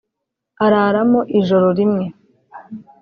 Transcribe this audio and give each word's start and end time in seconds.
araramo 0.65 1.21
ijoro 1.39 1.67
rimwe 1.77 2.05